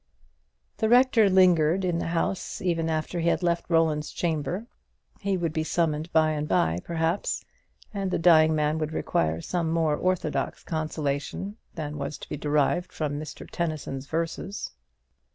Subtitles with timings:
[0.79, 4.65] '"The rector lingered in the house even after he had left Roland's chamber.
[5.19, 7.45] He would be summoned by and by, perhaps,
[7.93, 12.91] and the dying man would require some more orthodox consolation than was to be derived
[12.91, 13.47] from Mr.
[13.51, 14.71] Tennyson's verses.